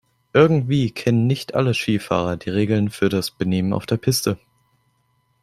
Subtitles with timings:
[0.33, 4.39] Irgendwie kennen nicht alle Skifahrer die Regeln für das Benehmen auf der Piste.